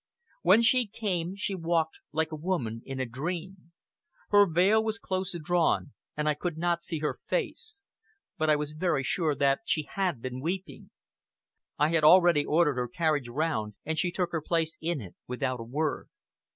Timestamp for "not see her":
6.57-7.13